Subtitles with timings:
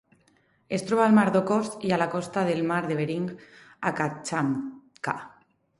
[0.77, 3.29] Es troba al Mar d'Okhotsk i a la costa del Mar de Bering
[3.91, 5.19] a Kamtxatka.